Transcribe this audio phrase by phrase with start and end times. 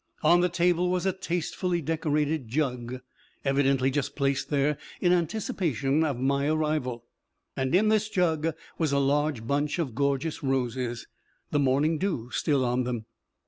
[0.23, 3.01] On the table was a tastefully decorated "jug,"
[3.45, 7.05] evidently just placed there in anticipation of my arrival,
[7.55, 11.05] and in this jug was a large bunch of gorgeous roses,
[11.51, 13.05] the morning dew still on them.